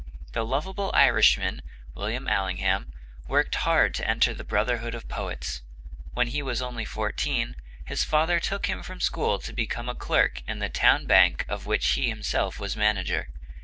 [0.33, 1.61] The lovable Irishman,
[1.93, 2.91] William Allingham,
[3.27, 5.61] worked hard to enter the brotherhood of poets.
[6.15, 10.57] When he was only fourteen his father took him from school to become clerk in
[10.57, 13.27] the town bank of which he himself was manager.